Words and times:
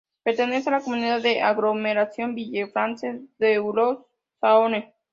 Pertenece 0.23 0.67
a 0.67 0.71
la 0.71 0.81
comunidad 0.81 1.21
de 1.21 1.41
aglomeración 1.43 2.33
Villefranche-Beaujolais-Saône 2.33 4.95